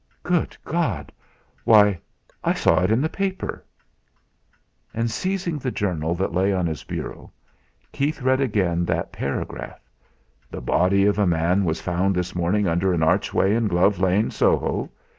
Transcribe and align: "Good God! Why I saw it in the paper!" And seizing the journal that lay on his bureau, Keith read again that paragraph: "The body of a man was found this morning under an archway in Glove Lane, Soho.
"Good 0.23 0.57
God! 0.65 1.11
Why 1.63 1.99
I 2.43 2.53
saw 2.55 2.81
it 2.81 2.89
in 2.89 3.01
the 3.01 3.07
paper!" 3.07 3.63
And 4.95 5.11
seizing 5.11 5.59
the 5.59 5.69
journal 5.69 6.15
that 6.15 6.33
lay 6.33 6.51
on 6.51 6.65
his 6.65 6.83
bureau, 6.83 7.31
Keith 7.91 8.19
read 8.19 8.41
again 8.41 8.83
that 8.85 9.11
paragraph: 9.11 9.87
"The 10.49 10.59
body 10.61 11.05
of 11.05 11.19
a 11.19 11.27
man 11.27 11.65
was 11.65 11.81
found 11.81 12.15
this 12.15 12.33
morning 12.33 12.67
under 12.67 12.93
an 12.93 13.03
archway 13.03 13.53
in 13.53 13.67
Glove 13.67 13.99
Lane, 13.99 14.31
Soho. 14.31 14.89